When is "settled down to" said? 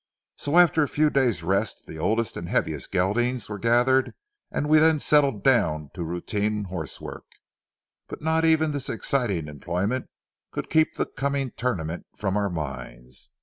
4.97-6.03